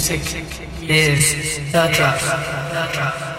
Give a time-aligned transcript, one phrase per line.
[0.00, 0.46] music
[0.80, 2.18] is the drop.
[2.20, 3.30] The drop.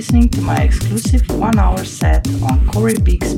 [0.00, 3.29] Listening to my exclusive one hour set on Corey Biggs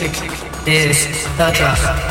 [0.00, 0.30] Music
[0.64, 2.07] is the drug.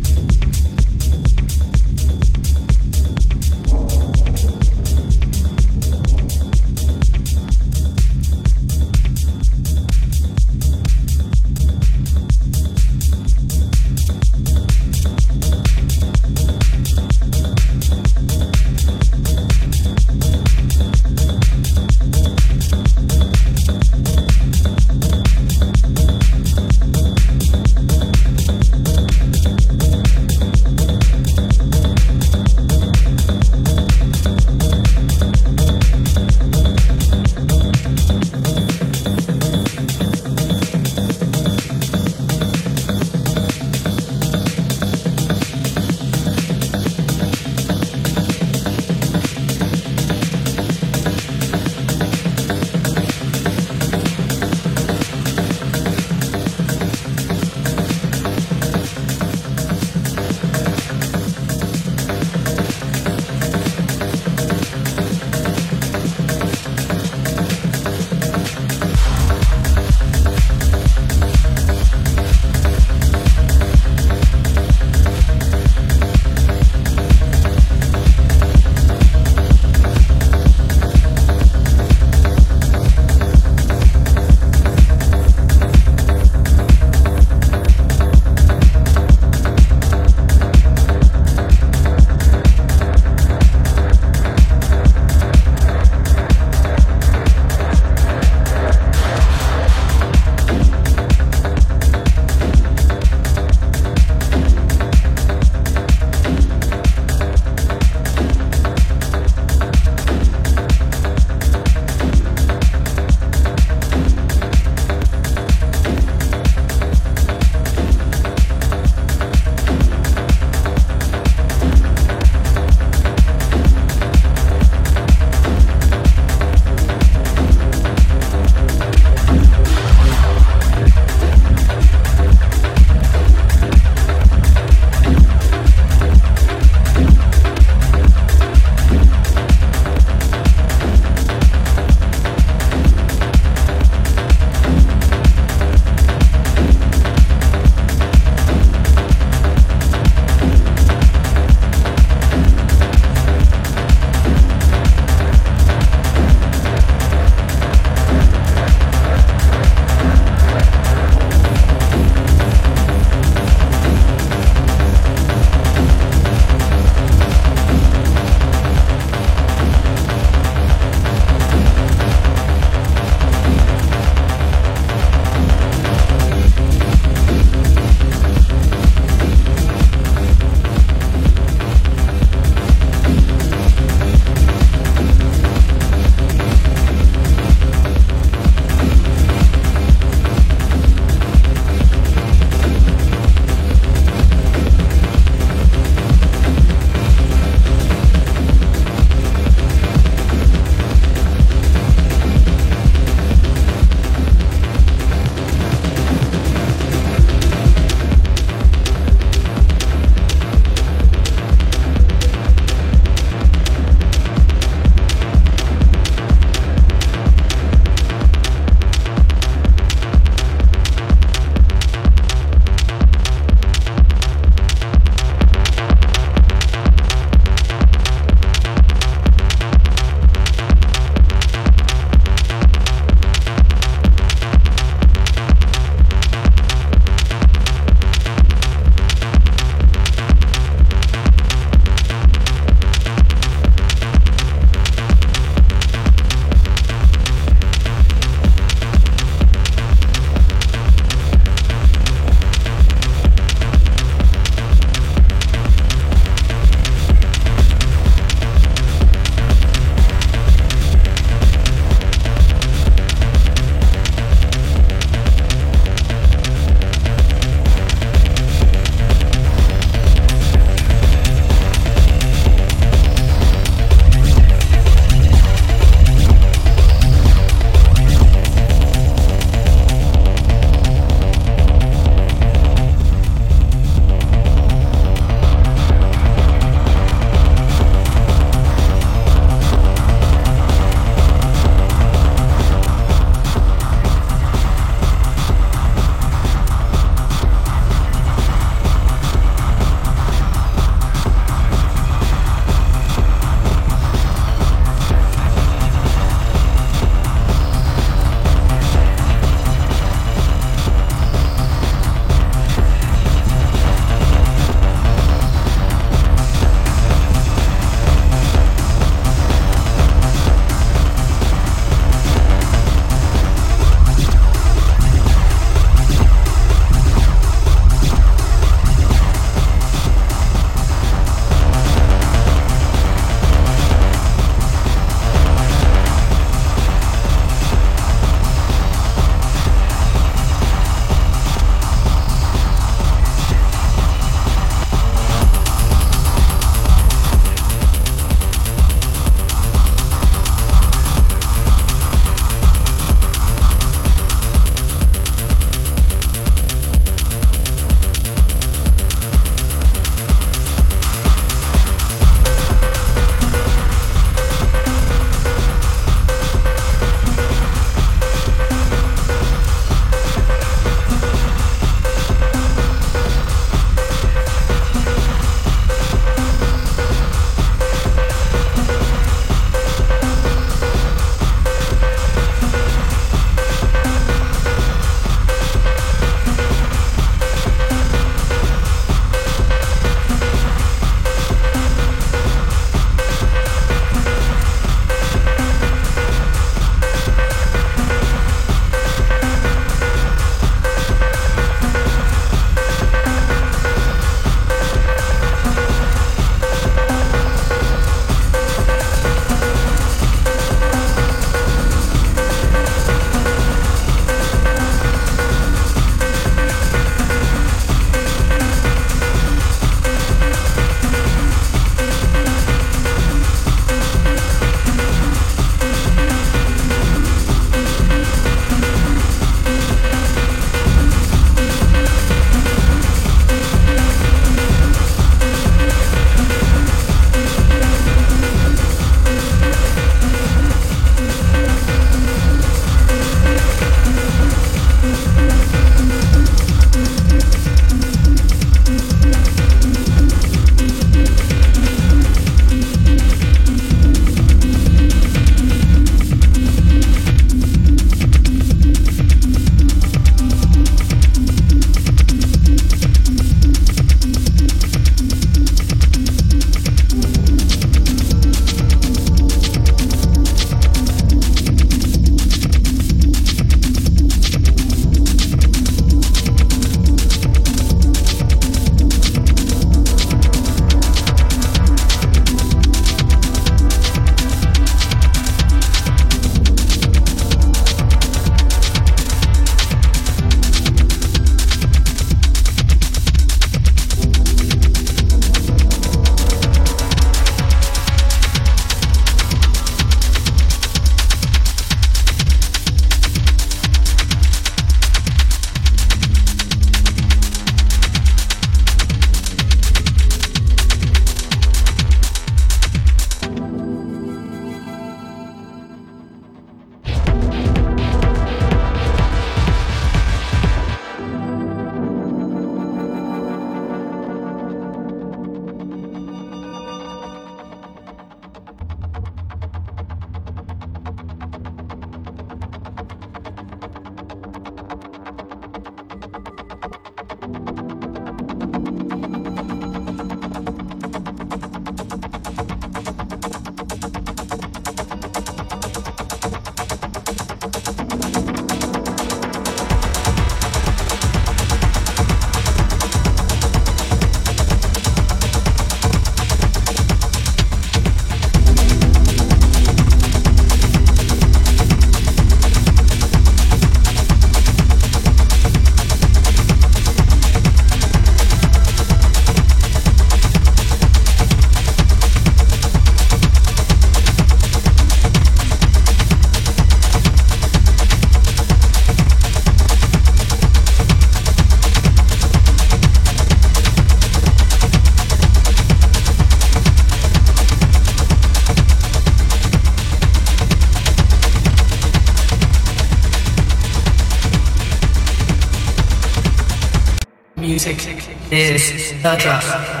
[597.83, 600.00] Music is the drug.